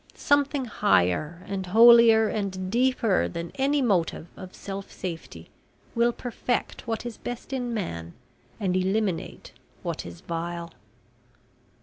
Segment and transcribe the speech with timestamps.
[0.15, 5.51] Something higher and holier and deeper than any motive of self safety
[5.93, 8.15] will perfect what is best in man
[8.59, 9.51] and eliminate
[9.83, 10.71] what is vile."